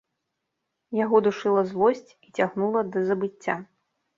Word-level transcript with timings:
Яго 0.99 1.21
душыла 1.27 1.61
злосць 1.73 2.11
і 2.29 2.35
цягнула 2.39 2.81
да 2.97 3.05
забыцця. 3.11 3.61